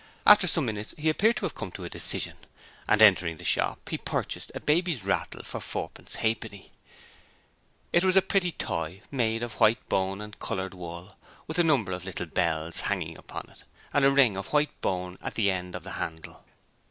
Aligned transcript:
After 0.25 0.47
some 0.47 0.65
minutes 0.65 0.95
he 0.97 1.09
appeared 1.11 1.35
to 1.35 1.45
have 1.45 1.53
come 1.53 1.69
to 1.73 1.83
a 1.83 1.87
decision, 1.91 2.35
and 2.89 3.03
entering 3.03 3.37
the 3.37 3.45
shop 3.45 3.87
he 3.87 3.99
purchased 3.99 4.51
a 4.55 4.59
baby's 4.59 5.03
rattle 5.05 5.43
for 5.43 5.59
fourpence 5.61 6.15
halfpenny. 6.15 6.71
It 7.93 8.03
was 8.03 8.15
a 8.17 8.23
pretty 8.23 8.51
toy 8.51 9.01
made 9.11 9.43
of 9.43 9.59
white 9.59 9.87
bone 9.89 10.19
and 10.19 10.39
coloured 10.39 10.73
wool, 10.73 11.17
with 11.45 11.59
a 11.59 11.63
number 11.63 11.91
of 11.91 12.03
little 12.03 12.25
bells 12.25 12.79
hanging 12.81 13.15
upon 13.15 13.47
it, 13.51 13.63
and 13.93 14.03
a 14.03 14.09
ring 14.09 14.37
of 14.37 14.51
white 14.53 14.71
bone 14.81 15.17
at 15.21 15.35
the 15.35 15.51
end 15.51 15.75
of 15.75 15.83
the 15.83 15.91
handle. 15.91 16.45